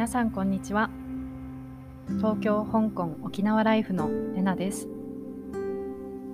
[0.00, 0.88] 皆さんこんにちは。
[2.16, 4.88] 東京香港沖縄ライフのレナです。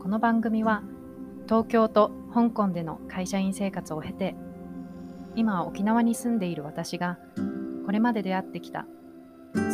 [0.00, 0.84] この番組は
[1.46, 4.36] 東京と香港での会社員生活を経て
[5.34, 7.18] 今沖縄に住んでいる私が
[7.84, 8.86] これまで出会ってきた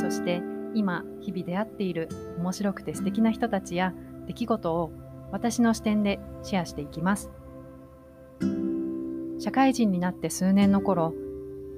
[0.01, 0.41] そして
[0.75, 3.93] 今日々出会っている面白くて素敵な人たちや
[4.27, 4.91] 出来事を
[5.33, 7.31] 私の視点でシェアしていきます。
[9.39, 11.13] 社会人になって数年の頃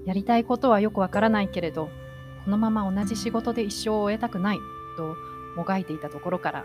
[0.07, 1.89] やりたいことはよくわからないけれど
[2.45, 4.59] このまま同じ仕事で一生を終えたくない
[4.97, 5.17] と
[5.57, 6.65] もがいていたところから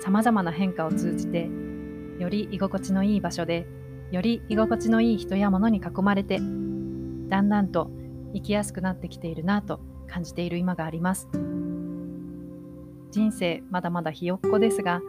[0.00, 1.48] さまざまな変化を通じて
[2.18, 3.66] より居心地のいい場所で
[4.10, 6.42] より居心地のいい人や物に囲まれてだ
[7.40, 7.90] んだんと
[8.34, 11.28] 生きやすくなってきているなと感じている今があります
[13.10, 15.00] 人生まだまだひよっこですが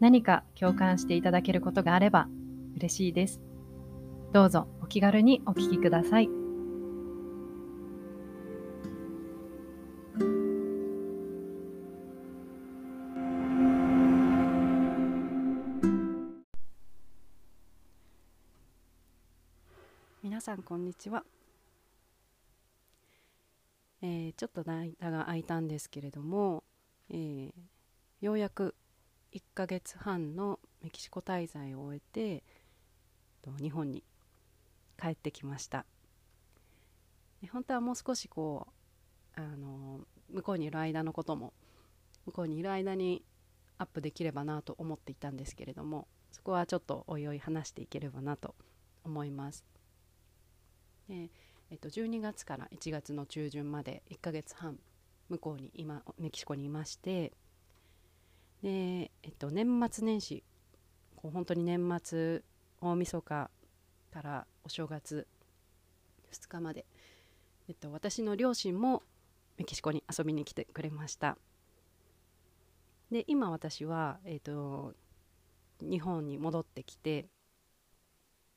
[0.00, 2.28] 何か共感していただけることがあれば
[2.76, 3.40] 嬉しいです
[4.32, 6.39] どうぞお気軽にお聞きください。
[20.40, 21.22] さんこんにちは、
[24.00, 26.64] えー、ちょっと間が空いたんですけれども、
[27.10, 27.52] えー、
[28.22, 28.74] ようやく
[29.34, 32.42] 1ヶ月半のメキシコ滞在を終えて
[33.60, 34.02] 日本に
[34.98, 35.84] 帰ってきました。
[37.52, 38.66] 本当はもう少しこ
[39.36, 41.52] うあの向こうにいる間のことも
[42.24, 43.22] 向こうにいる間に
[43.76, 48.54] アップできればなと思っていたんですけれどもそこはちょっとおいおい話していければなと
[49.04, 49.64] 思います。
[51.10, 51.28] で、
[51.70, 54.78] えっと、12月から1月の中旬まで1ヶ月半
[55.28, 57.32] 向こうに今メキシコにいまして
[58.62, 60.44] で、えっと、年末年始
[61.16, 62.42] こう本当に年末
[62.80, 63.50] 大晦日
[64.12, 65.26] からお正月
[66.32, 66.86] 2日まで、
[67.68, 69.02] えっと、私の両親も
[69.58, 71.36] メキシコに遊びに来てくれました。
[73.10, 74.94] で今私は、えっと、
[75.80, 77.26] 日本に戻ってきて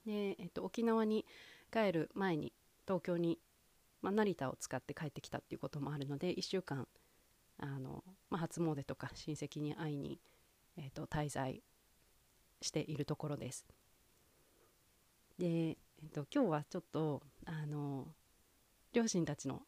[0.05, 1.25] で、えっと、沖縄に
[1.73, 2.53] 帰る前に
[2.85, 3.39] 東京に、
[4.01, 6.87] まあ、成田を使って帰ってきたっていうこともあるので1週間
[7.57, 10.19] あの、まあ、初詣とか親戚に会いに、
[10.77, 11.63] えーと、滞在
[12.61, 13.65] しているところです。
[15.37, 18.07] で、えーと、今日はちょっとあの
[18.93, 19.63] 両親たちの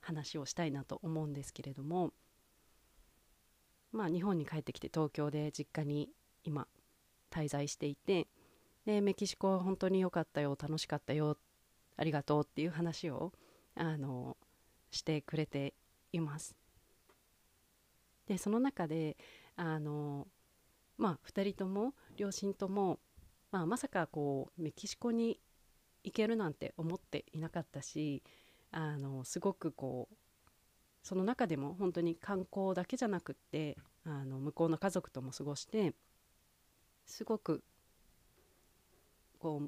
[0.00, 2.12] 話をしたいなと思うんですけれども
[3.92, 6.08] まあ日本に帰ってきて東京で実家に
[6.44, 6.68] 今
[7.30, 8.28] 滞在していて
[8.88, 11.36] でメキシコは本当に良かったよ楽しかったよ
[11.98, 13.34] ありがとうっていう話を
[13.74, 14.38] あの
[14.90, 15.74] してくれて
[16.10, 16.56] います。
[18.26, 19.18] でその中で
[19.56, 20.26] あの、
[20.96, 22.98] まあ、2人とも両親とも、
[23.50, 25.38] まあ、まさかこうメキシコに
[26.02, 28.22] 行けるなんて思っていなかったし
[28.70, 30.16] あのすごくこう
[31.02, 35.92] その中でも本当に観光だけじゃなくってあの向こうの家族とも過ごして
[37.04, 37.62] すごく
[39.38, 39.62] こ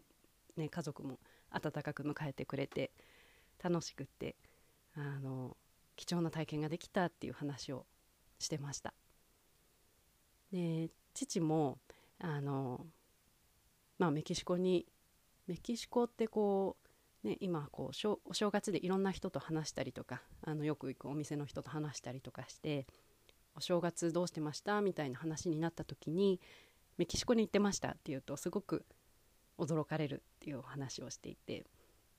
[0.56, 1.18] う、ね、家族も
[1.50, 2.90] 温かく迎えてくれて
[3.62, 4.36] 楽しくって
[4.94, 5.56] あの
[5.96, 7.86] 貴重な体験ができたっていう話を
[8.38, 8.94] してました。
[10.52, 11.78] で父も
[12.18, 12.86] あの、
[13.98, 14.86] まあ、メキシコに
[15.46, 16.76] メキシコってこ
[17.24, 22.86] う、ね、今こうお正月でいろんな人と話したりとかあのよく行くお店の人と話したりとかして
[23.54, 26.40] お正月どうしてましたみたいな話になった時に
[26.96, 28.84] メキシコに行ってましたっていうとすごく
[29.60, 31.64] 驚かれるっていうお話をしていて。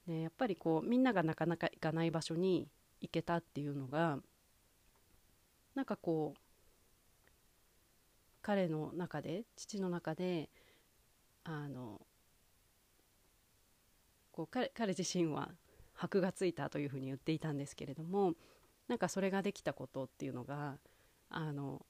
[0.07, 2.67] でやっぱりこうみんながなかなか行かない場所に
[3.01, 4.17] 行けたっていうのが
[5.75, 6.39] なんかこう
[8.41, 10.49] 彼の中で父の中で
[11.43, 12.01] あの
[14.31, 15.49] こう彼彼自身は
[15.93, 18.33] 箔がついたというふうに言っていたんですけれども
[18.87, 20.77] なんかそれができたことっていうのが
[21.29, 21.85] あの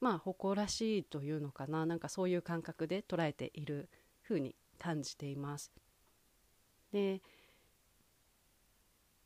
[0.00, 3.88] まあ誇らしいというのかななんかそういう感覚で捉えている
[4.22, 5.72] ふうに感じています。
[6.92, 7.20] で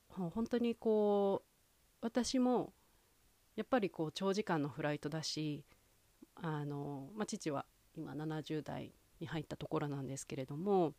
[0.08, 1.50] 本当にこう
[2.00, 2.72] 私も
[3.56, 5.64] やっぱりこう長時間のフライトだし
[6.34, 10.94] あの、まあ、父は今70代に入ったところなんですけれども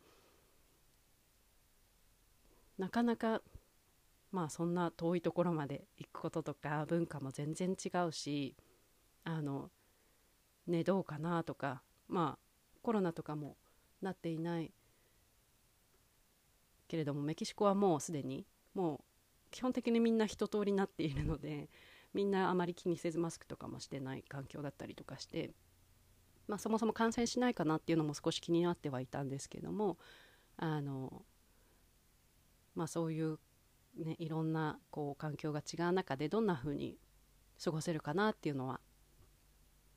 [2.78, 3.42] なかなか
[4.30, 8.56] まあそんな遠いところまで行くこととか文化も全然違うし
[9.24, 9.70] あの
[10.66, 13.56] ねどうかなとかまあコロナとかも
[14.02, 14.72] なっていない
[16.88, 19.00] けれどもメキシコはもうすでにもう
[19.50, 21.68] 基本的にみんな一通りになっているので
[22.14, 25.54] みんなあまり気にせずマスクとかもしてない環境だったりとかして、
[26.46, 29.98] まあ、そもそも感染しないかなっていうのも少し気になってはいたんですけども
[30.56, 31.24] あの、
[32.74, 33.38] まあ、そういう
[33.96, 36.98] ね、いろんなこう環境が違う中でどんな風に
[37.62, 38.80] 過ごせるかなっていうのは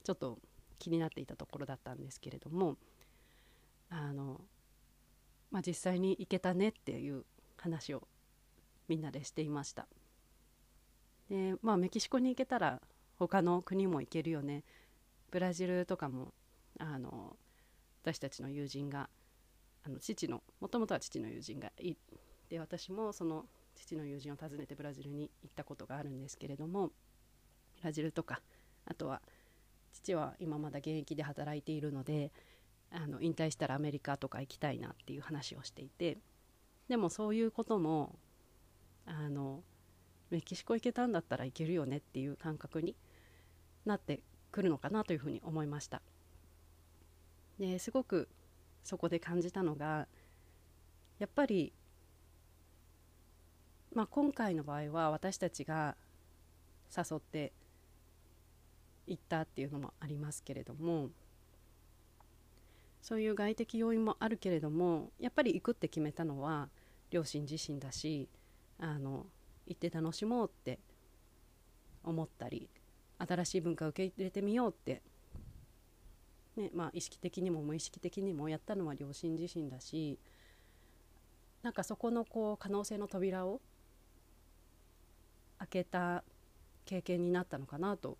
[0.03, 0.39] ちょっと
[0.79, 2.77] 気になっていたところだったんですけれども
[3.89, 4.41] あの、
[5.51, 7.25] まあ、実際に行けたねっていう
[7.57, 8.07] 話を
[8.87, 9.87] みんなでしていました。
[11.29, 12.81] でまあメキシコに行けたら
[13.17, 14.63] 他の国も行けるよね。
[15.31, 16.33] ブラジルとかも
[16.79, 17.35] あの
[18.03, 19.09] 私たちの友人が
[19.83, 21.95] あの父のもともとは父の友人がい
[22.49, 23.45] て私もその
[23.75, 26.93] 父の友人を訪ねてブラジルに行ったことがあるんですけれどもブ
[27.83, 28.41] ラジルとか
[28.85, 29.21] あとは
[29.91, 32.31] 父は今まだ現役で働いているので
[32.95, 36.17] あの引退したらアメリカとか行きたいなっていう話をしていて
[36.87, 38.15] でもそういうことも
[39.05, 39.63] あの
[40.29, 42.95] メキシコ行けたんだったら行けるよねっていう感覚に
[43.85, 44.21] なって
[44.51, 46.01] くるのかなというふうに思いました。
[47.59, 48.29] ですごく
[48.83, 50.07] そこで感じたのが
[51.19, 51.73] やっぱり、
[53.93, 55.95] まあ、今回の場合は私たちが
[56.95, 57.53] 誘って
[59.07, 61.09] 行ったっていうのもありますけれども
[63.05, 66.69] そういう外的要因もあるけれどもやっぱり行くって決めたのは
[67.11, 68.27] 両親自身だし
[68.79, 69.27] あの
[69.67, 70.79] 行って楽しもうって
[72.03, 72.67] 思ったり
[73.19, 75.03] 新しい文化を受け入れてみようって、
[76.57, 80.17] ねまあ、意識的にも無意識的にもやったのは両親自身だし
[81.61, 83.61] なんかそこのこう可能性の扉を
[85.59, 86.23] 開けた
[86.85, 88.17] 経験になったのかなと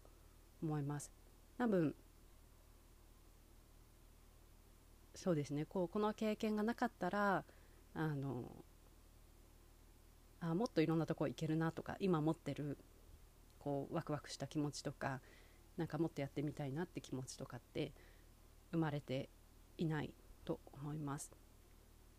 [0.61, 1.11] 思います。
[1.57, 1.95] 多分
[5.15, 7.43] そうですねこうこの経験がなかったら
[7.93, 8.43] あの
[10.41, 12.77] あもっといろんなとこ行けるなとか今持ってる
[13.59, 15.21] こうワクワクした気持ちとか
[15.77, 17.93] なんかもっとやってみたいなって気持ちとかって
[18.71, 19.29] 生まれて
[19.77, 20.13] いない
[20.43, 21.31] と思います。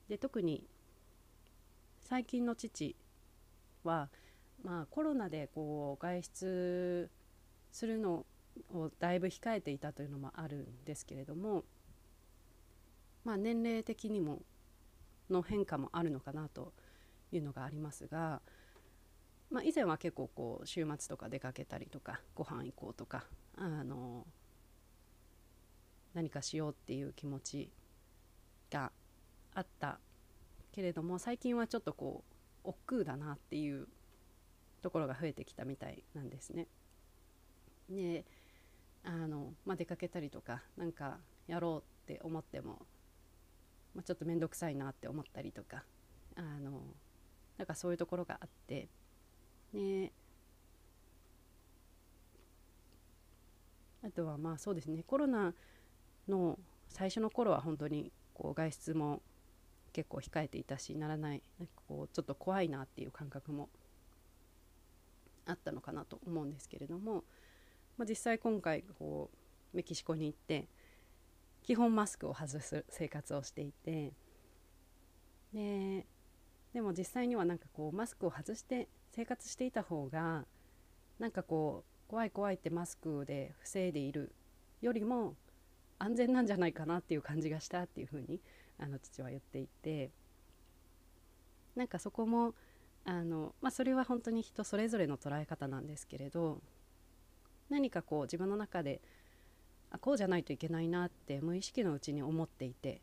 [0.08, 0.64] で特に
[2.00, 2.96] 最近の父
[3.84, 4.08] は、
[4.62, 7.10] まあ、コロナでこう外出
[7.72, 8.24] するの
[8.72, 11.64] をだいぶ控えていたというのもあるんですけれども
[13.26, 14.42] まあ、年齢的にも
[15.28, 16.72] の変化もあるのかなと
[17.32, 18.40] いうのがありますが、
[19.50, 23.24] まあ、以前は結構こう週末とか出かけたりとかご飯行こうとか
[23.56, 24.24] あの
[26.14, 27.72] 何かしようっていう気持ち
[28.70, 28.92] が
[29.56, 29.98] あった
[30.70, 32.22] けれども最近はちょっとこ
[32.64, 33.88] う億劫だなっていう
[34.82, 36.68] ところが増えてきたみたいなんですね。
[37.90, 38.24] で
[39.02, 41.18] あの、まあ、出かけたりとか何か
[41.48, 42.86] やろうって思っても
[43.96, 45.82] まあ、ちょっと面倒くさいなって思ったりとか
[46.36, 46.82] あの
[47.56, 48.88] なんかそういうところがあって
[49.72, 50.12] ね
[54.04, 55.54] あとはまあそうですねコロナ
[56.28, 56.58] の
[56.88, 59.22] 最初の頃は本当にこう外出も
[59.94, 63.70] 結構控えていたしならないなんかこうちょっと怖いなっていう感覚も
[65.46, 67.24] あったのかなと思うんですけれども、
[67.96, 69.30] まあ、実際今回こ
[69.72, 70.68] うメキシコに行って
[71.66, 74.12] 基本マスクを外す生活をしていて
[75.52, 76.06] で
[76.72, 80.44] でも実際にはなんかこうマスクを外して生活していた方が
[81.18, 84.32] なんかこう怖い怖いってマスクで防いでいる
[84.80, 85.34] よりも
[85.98, 88.40] 安全なんじゃないかなっていう感じがしたっていうふうに
[88.78, 90.10] あの父は言っていて
[91.74, 92.54] なんかそこも
[93.04, 96.60] あの、まあ、それは本当に人それぞれの捉え方なんですけれど
[97.70, 99.00] 何かこう自分の中で
[99.90, 103.00] あこうじゃないといけないなって無意識のうちに思っていて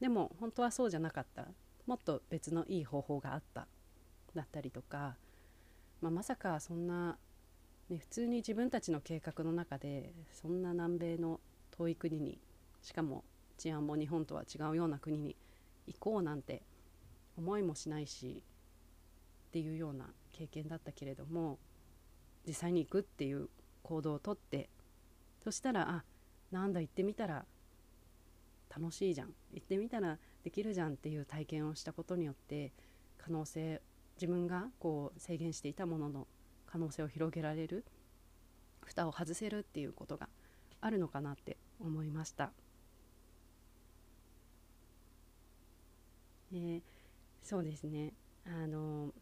[0.00, 1.46] でも本当はそうじゃなかった。
[1.86, 3.66] もっと別のいい方法があった。
[4.34, 5.16] だったりとか、
[6.00, 7.18] まあ、まさかそんな、
[7.88, 11.40] ね、普通に自分たちの計画の中でそんな南米の
[11.76, 12.38] 遠い国に
[12.82, 13.24] しかも
[13.58, 15.36] 治安も日本とは違うような国に
[15.86, 16.62] 行こうなんて
[17.36, 18.42] 思いもしないし
[19.48, 21.58] っていうような経験だったけれども
[22.46, 23.48] 実際に行くっていう
[23.82, 24.70] 行動をとって
[25.42, 26.04] そしたらあ
[26.50, 27.44] なんだ行ってみたら
[28.76, 32.72] 楽しいじゃん行ってみたらできるじゃんっていう体験をしたことによって
[33.18, 33.80] 可能性
[34.16, 36.26] 自分がこう制限していたものの
[36.66, 37.84] 可能性を広げられる
[38.82, 40.28] 蓋を外せるっていうことが
[40.80, 42.52] あるのかなって思いました。
[46.52, 46.82] で
[47.42, 48.12] そうですね
[48.44, 49.12] あの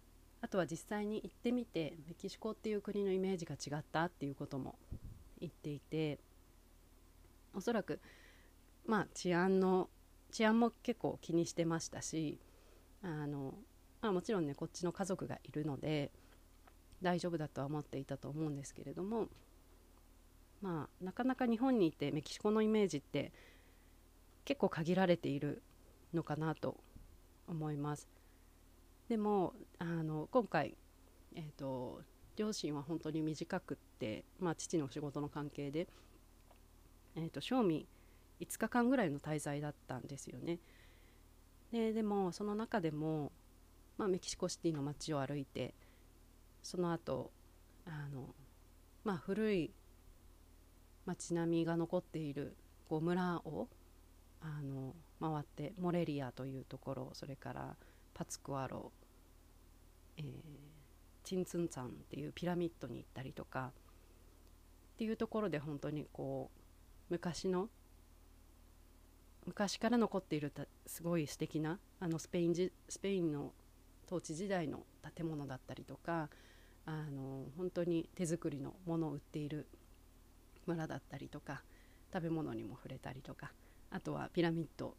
[0.40, 4.76] あとは実際に行ってみてメキシコっていう国のイメージが違ったっていうことも
[5.40, 6.18] 言っていて
[7.54, 8.00] おそらく
[8.86, 9.88] まあ治安の
[10.30, 12.38] 治安も結構気にしてましたし
[13.02, 13.54] あの、
[14.00, 16.10] まあ、もちろんねこっちの家族がいるので
[17.02, 19.28] 大丈夫だとは思っていたと思うんですけれども
[20.60, 23.32] まあなかなか日本にいてメキシコのイメージって
[24.44, 25.62] 結構限られている
[26.12, 26.76] のかなと
[27.46, 28.08] 思います。
[29.08, 30.76] でもあの今回、
[31.34, 32.02] えーと、
[32.36, 33.76] 両親は本当に短くっ、
[34.40, 35.88] まあ、父の仕事の関係で、
[37.16, 37.86] えーと、正味
[38.40, 40.58] 5日間ぐらいの滞在だったんですよね。
[41.72, 43.32] ででもその中でも、
[43.98, 45.74] まあ、メキシコシティの街を歩いて
[46.62, 47.30] その後
[47.84, 48.34] あの
[49.04, 49.70] まあ古い
[51.04, 52.56] 街並みが残っている
[52.88, 53.68] こう村を
[54.40, 57.76] あの回ってモレリアというところそれから
[58.14, 58.92] パツクワロ、
[60.16, 60.24] えー、
[61.24, 63.72] チンツンツァンっていうピラミッドに行ったりとか
[64.98, 66.60] っていうところで本当にこう
[67.08, 67.68] 昔の
[69.46, 73.52] 昔から残っているたすごい素敵なあのスペインスペインの
[74.08, 74.80] 統治時代の
[75.14, 76.28] 建物だったりとか
[76.84, 79.68] あの本当に手作りのものを売っている
[80.66, 81.62] 村だったりとか
[82.12, 83.52] 食べ物にも触れたりとか
[83.92, 84.96] あとはピラミッド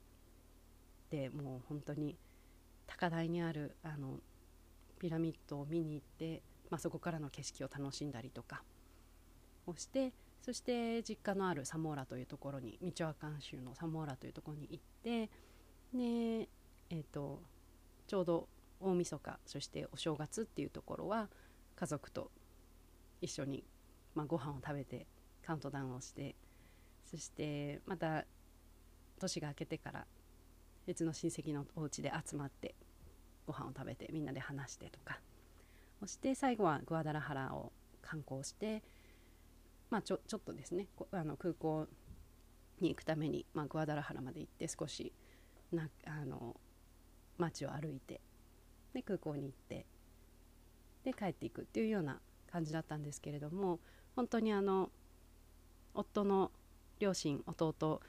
[1.10, 2.16] でもう本当に
[2.88, 4.22] 高台にあるあの
[4.98, 8.64] ピラミッドを見に行って、まあ、そこからの景色を楽しんだりとか。
[9.70, 15.30] をしてそして実家のあるサモーラというところにミチョアカン州のサモーラというところに行って
[15.94, 16.50] で、
[16.90, 17.42] えーと、
[18.08, 18.48] ちょうど
[18.80, 21.28] 大晦日そしてお正月っていうところは
[21.76, 22.32] 家族と
[23.22, 23.64] 一緒に、
[24.16, 25.06] まあ、ご飯を食べて
[25.46, 26.36] カウントダウンをして
[27.06, 28.26] そしてまた
[29.20, 30.06] 年が明けてから
[30.86, 32.76] 別の親戚のお家で集まって
[33.46, 35.20] ご飯を食べてみんなで話してとか。
[36.00, 38.82] そして最後はグアダラハラを観光して
[39.90, 41.88] まあちょちょっとですねあの空港
[42.80, 45.12] に行くために、まあ、グアダラハラまで行って少し
[45.72, 46.56] なあの
[47.38, 48.22] 街を歩いて
[48.94, 49.86] で空港に行って
[51.04, 52.20] で帰っていくっていうような
[52.52, 53.80] 感じだったんですけれども
[54.16, 54.90] 本当にあの
[55.94, 56.52] 夫の
[57.00, 58.02] 両親弟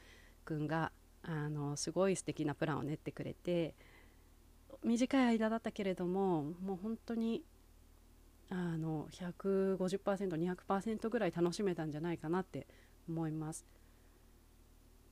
[0.45, 3.75] くんがあのすごい素敵なプランを練ってくれて
[4.83, 7.43] 短い間だったけれどももう本当に
[8.51, 12.67] あの 150%200% ぐらい楽しめたんじゃないかなって
[13.09, 13.65] 思います。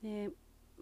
[0.03, 0.31] で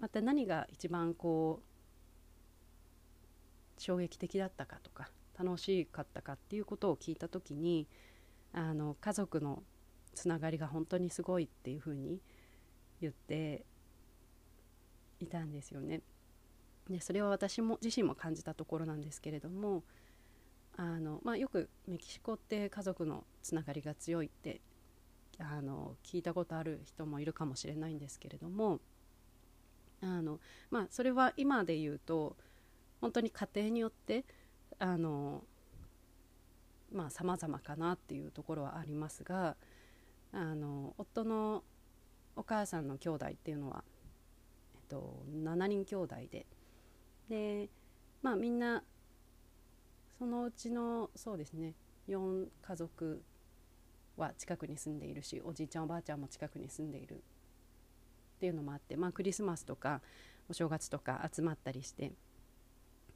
[0.00, 5.08] また何が一番こう衝撃的だったかとか
[5.38, 7.86] 楽しかったかっていうことを聞いた時に
[8.52, 9.62] あの家族の
[10.14, 12.20] つながりが本当にすごいっていうふうに
[13.00, 13.64] 言って
[15.20, 16.00] いたんですよね。
[16.88, 19.82] でそれは私も自身も感じたところなんですけれども
[20.76, 24.60] あの、まあ、よくメキシコって家族のつながりが強いって
[25.38, 28.80] あの聞いたことある人もいるかもしれないんですけれども
[30.02, 30.40] あの、
[30.70, 32.36] まあ、それは今で言うと
[33.00, 34.24] 本当に家庭によって
[34.78, 35.44] あの
[36.92, 39.56] まあ様々かなっていうところはありますが
[40.32, 41.62] あの夫の
[42.36, 43.84] お母さんの兄弟っていうのは
[44.74, 46.46] えっと、7人兄弟で
[47.28, 47.68] で
[48.22, 48.84] まあみんな
[50.18, 51.74] そのうちのそうですね
[52.08, 53.22] 4家族
[54.16, 57.22] は近くに住んでいるしおじいちゃんおばあちゃんも近くに住んでいる。
[58.36, 60.02] っていうのもあって、まあ、クリスマスとか
[60.50, 62.12] お正月とか集まったりして。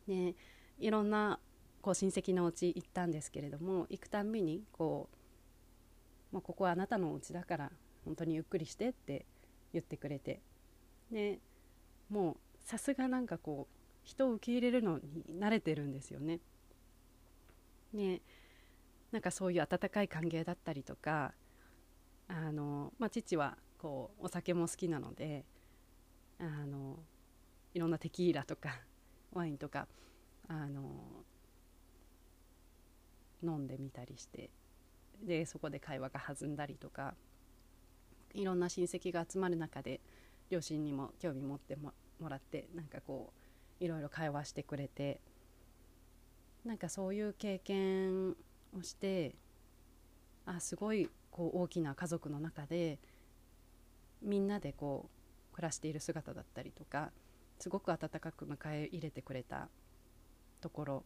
[0.08, 0.34] で
[0.78, 1.38] いろんな
[1.82, 5.08] こう親戚のお家行ったんですけれども行くたんびにこ
[6.32, 7.70] う、まあ、ここはあなたのお家だから
[8.04, 9.26] 本当にゆっくりしてって
[9.72, 10.40] 言ってくれて。
[11.10, 11.38] で
[12.08, 16.40] もうさすがなんかこう人を受け入れるのに慣れてるんですよね。
[17.92, 18.20] ね
[19.12, 21.34] なんかそういう温かい歓迎だったりとか
[22.28, 25.44] あの、まあ、父はこうお酒も好きなので
[26.38, 26.98] あの
[27.74, 28.80] いろんなテキーラとか
[29.32, 29.88] ワインとか
[30.48, 31.24] あの
[33.42, 34.50] 飲んでみたりして
[35.22, 37.14] でそこで会話が弾んだりとか
[38.34, 40.00] いろんな親戚が集まる中で
[40.50, 41.92] 両親にも興味持っても
[42.28, 43.32] らってなんかこ
[43.80, 45.20] ういろいろ会話してくれて
[46.64, 48.30] なんかそういう経験
[48.76, 49.34] をして
[50.46, 52.98] あすごいこう大きな家族の中で
[54.22, 55.08] みんなでこ
[55.52, 57.10] う暮らしている姿だったりとか
[57.58, 59.68] すごく温かく迎え入れてくれた
[60.60, 61.04] ところ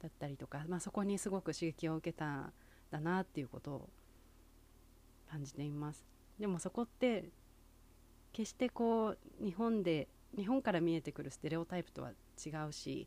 [0.00, 2.52] だったりとか、まあ、そこにすごく刺激を受けたん
[2.90, 3.88] だなっていうことを
[5.30, 6.04] 感じています。
[6.38, 7.30] でもそこって
[8.32, 12.10] 決してこう日本で日本から見えてくるステレオタイプとは
[12.44, 13.06] 違うし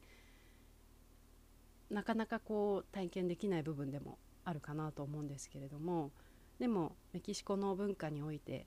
[1.89, 6.11] なかなかこう体験できない部分でもあるかなと思うんですけれども
[6.59, 8.65] でもメキシコの文化において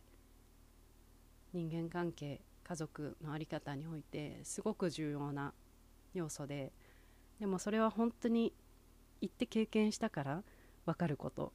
[1.52, 5.54] 人間関係家族の在り方においてすごく重要な
[6.14, 6.72] 要素で
[7.40, 8.52] でもそれは本当に
[9.20, 10.42] 行って経験したから
[10.84, 11.52] 分かること。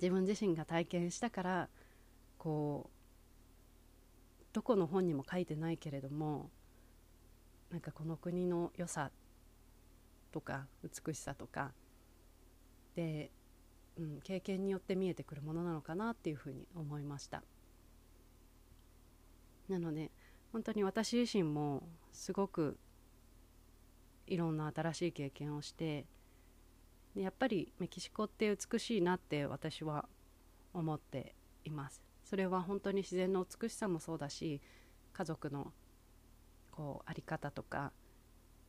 [0.00, 1.68] 自分自身が体験したから
[2.38, 6.50] こうどこの本にも書いてないけれども
[7.70, 9.10] なんかこの国の良さ
[10.32, 11.72] とか美しさとか。
[12.94, 13.30] で、
[13.96, 17.42] うん、経験によって見えてくるものなのかなっていうふうに思いました。
[19.68, 20.10] なので
[20.52, 22.78] 本当に私自身もすごく
[24.26, 26.06] いろんな新しい経験をして
[27.14, 30.08] でやっぱりメキシコって美しいなって私は
[30.72, 32.02] 思っています。
[32.24, 34.60] それは本当に自然の美しさもそうだし
[35.12, 35.72] 家族の
[36.70, 37.92] こうあり方とか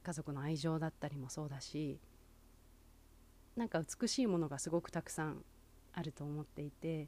[0.09, 1.99] 家族の愛情だったりもそうだし
[3.55, 5.43] なんか美しいものがすごくたくさん
[5.93, 7.07] あると思っていて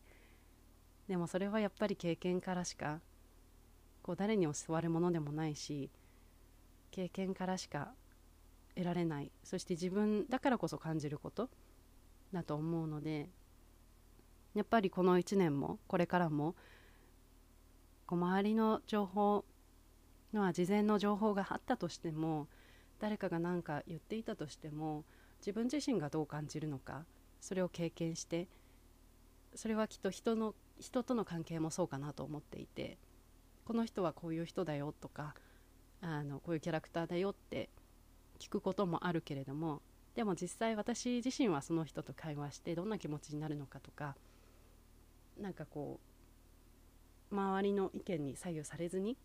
[1.08, 3.00] でもそれはやっぱり経験からしか
[4.04, 5.90] こう誰に教わるものでもないし
[6.92, 7.90] 経験からしか
[8.76, 11.50] 得られないそして自分だからこそ感じること
[12.32, 13.30] だと思うので
[14.54, 16.54] やっぱりこの1年もこれからも
[18.06, 19.44] こう周りの情報
[20.34, 22.48] のは事前の情報があったとしても
[23.02, 25.04] 誰かが何か言っていたとしても
[25.40, 27.04] 自分自身がどう感じるのか
[27.42, 28.48] それを経験して
[29.56, 33.00] それはきっと人の人との関係もそうかなと思っていて
[33.66, 35.34] この人はこういう人だよとか
[36.02, 37.70] あのこういうキャラクターだよって
[38.40, 39.82] 聞くこともあるけれども
[40.16, 44.16] でも実際私自身はその人と会話してどんな気持ちになるのかとか
[45.40, 46.00] なんかこ
[47.32, 49.18] う周りの意見に左右されずに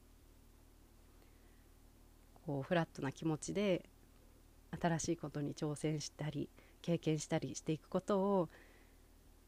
[2.47, 3.85] こうフラットな気持ちで
[4.81, 6.49] 新しいことに挑戦したり
[6.81, 8.49] 経験したりしていくことを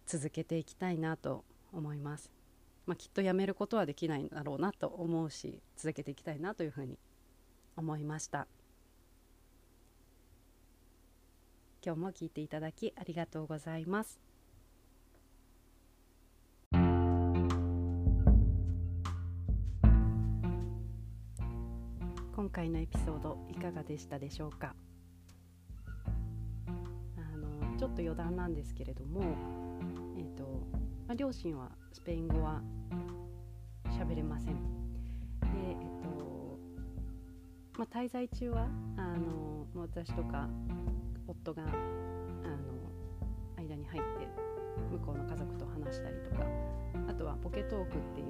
[0.06, 2.30] 続けていきたいなと思います、
[2.86, 6.98] まあ、きっとやめることはできないんだろうなと思うし続けていきたいなというふうに
[7.76, 8.48] 思いました。
[11.84, 14.27] 今日も聞いていただきありがとうございます。
[22.48, 24.74] 今回のエピソードいかがでしたでしょうか？
[26.66, 29.20] あのちょっと余談なんですけれども、
[30.16, 30.44] えーと
[31.06, 32.62] まあ、両親はスペイン語は
[33.90, 34.54] 喋れません。
[34.54, 34.60] で、
[35.42, 36.58] えーと
[37.76, 40.48] まあ、滞在中はあの私とか
[41.26, 41.74] 夫があの
[43.58, 44.26] 間に入って
[44.90, 46.46] 向こうの家族と話したりとか
[47.10, 48.26] あとはポケトークっていう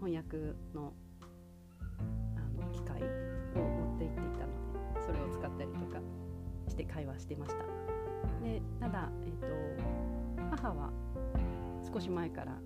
[0.00, 0.36] 翻訳
[0.74, 0.92] の
[4.04, 4.52] を持って行っていたの
[4.94, 6.00] でそれを使ったりとか
[6.68, 7.64] して会話してました。
[8.42, 10.92] でただ、えーと、母は
[11.92, 12.58] 少し前から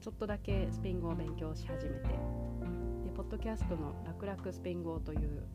[0.00, 5.46] ちょっとだけスペイン語を勉強し始めてでポッドキャストの「楽々スペイン語」という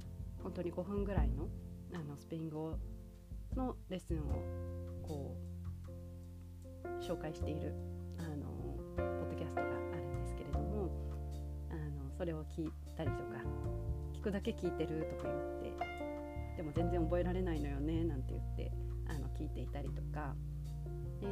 [0.43, 1.47] 本当に5分ぐらいの
[1.93, 2.77] あのスペイン語
[3.55, 4.21] のレッスンを
[5.01, 5.35] こ
[6.83, 7.73] う紹介している
[8.19, 8.45] あの
[8.95, 10.91] ポッドキャストがあるんですけれども
[11.71, 13.41] あのそれを聞いたりとか
[14.25, 15.29] 聞くだけ聞いてるとか
[15.61, 18.71] 言ってでも全然覚えられないのよねなんて言って
[19.07, 20.33] あの聞いていたりとか。
[21.21, 21.27] で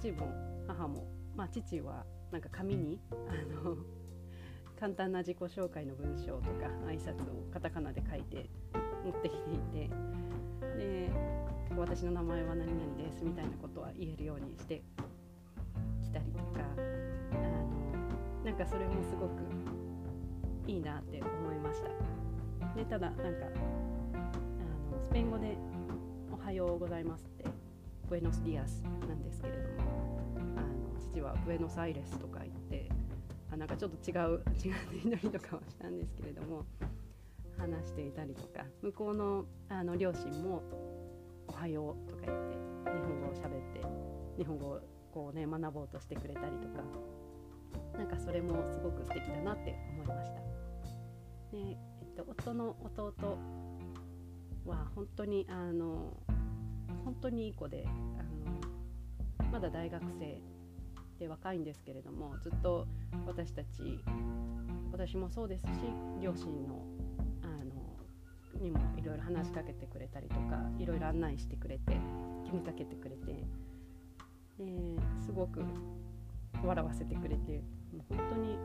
[0.00, 0.26] 父も
[0.66, 3.76] 母もまあ父はなんか紙にあの
[4.80, 8.48] 簡単な自己紹介の文章とか挨拶をカタカナで書いて
[9.04, 9.90] 持ってきていて。
[10.78, 11.10] で
[11.76, 14.82] 私の名前は何々ですみたいなことは言えるようにして
[16.02, 16.60] きたりとか。
[17.32, 19.54] あのなんかそれもすごく
[20.66, 21.30] いいなって思
[21.74, 23.22] ましたでただなんか
[24.14, 25.56] あのスペイン語で
[26.32, 27.44] 「おはようございます」って
[28.08, 30.18] 「ブエノスディアス」なんですけれども
[30.56, 32.88] あの父は「ブエノスアイレス」とか言って
[33.50, 36.64] あなんかちょっと違う違う祈りとかはしたんですけれども
[37.58, 40.62] 話していたりとか向こうのあの両親も
[41.48, 42.54] 「おはよう」とか言って
[42.90, 43.80] 日本語を喋って
[44.36, 44.80] 日本語を
[45.12, 46.82] こうね学ぼうとしてくれたりとか
[47.96, 50.63] なんかそれもすごく素敵だなって思いました。
[51.54, 53.14] で、えっと、夫の弟
[54.66, 56.12] は本当にあの
[57.04, 60.40] 本当にいい子であのまだ大学生
[61.20, 62.88] で若いんですけれどもずっと
[63.26, 64.00] 私たち
[64.90, 65.70] 私もそうですし
[66.20, 66.84] 両親の
[67.42, 71.96] あのにもいろいろ話しかけてくれたりとかいろいろ案内してくれて
[72.44, 73.32] 気にかけてくれて
[74.58, 74.64] で
[75.24, 75.62] すごく
[76.64, 77.62] 笑わせてくれて
[77.92, 78.58] もう本当に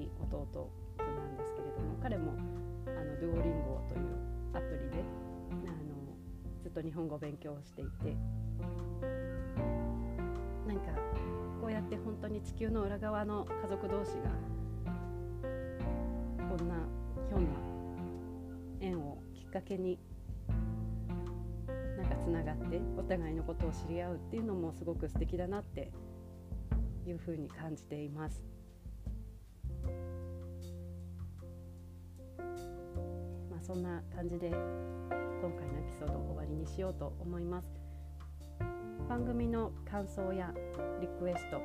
[0.00, 0.70] いい弟
[2.02, 2.32] 彼も
[2.86, 5.04] あのドゥオリンゴというアプリで
[5.50, 6.16] あの
[6.62, 8.16] ずっと日本語を勉強していて
[10.66, 10.92] なんか
[11.60, 14.30] こうやって本当に地球の裏側の家族同士が
[16.48, 16.74] こんな
[17.28, 17.50] ひょんな
[18.80, 19.98] 縁をきっかけに
[21.98, 25.92] なんかつながってお互いのことを知り合うっていうのもすごく素敵だなって
[27.06, 28.49] いうふうに感じています。
[33.72, 34.56] そんな感じで今
[35.52, 37.68] 回のエピソードを終わりにしようと思います。
[39.08, 40.52] 番組の感想や
[41.00, 41.60] リクエスト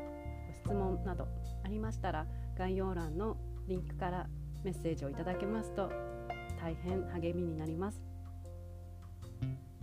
[0.63, 1.27] 質問など
[1.63, 3.37] ありましたら概要欄の
[3.67, 4.27] リンクから
[4.63, 5.89] メッセージをいただけますと
[6.61, 7.99] 大変励みになります。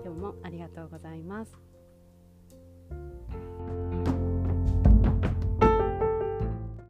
[0.04, 1.71] 今日もありがとうございます。